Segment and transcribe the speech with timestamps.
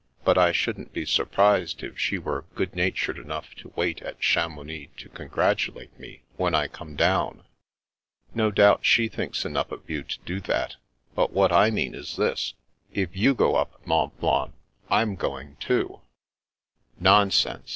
[0.23, 4.89] But I shouldn't be surprised if she were good natured enough to wait at Chapiounix
[4.97, 7.43] to congratulate me when I come down.""
[8.33, 10.77] No doubt she thinks enough of you to do that.
[11.13, 12.55] But what I mean is this:
[12.91, 14.55] if you go up Mont Blanc,
[14.89, 16.01] Fm going too.""
[16.99, 17.69] Nonsense